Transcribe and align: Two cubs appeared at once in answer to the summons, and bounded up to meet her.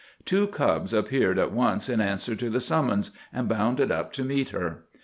Two 0.25 0.47
cubs 0.47 0.93
appeared 0.93 1.37
at 1.37 1.51
once 1.51 1.87
in 1.87 2.01
answer 2.01 2.35
to 2.35 2.49
the 2.49 2.59
summons, 2.59 3.11
and 3.31 3.47
bounded 3.47 3.91
up 3.91 4.11
to 4.13 4.23
meet 4.25 4.49
her. 4.49 4.85